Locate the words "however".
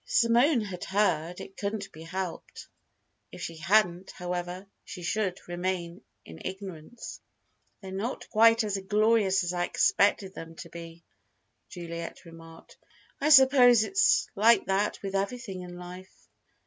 4.09-4.65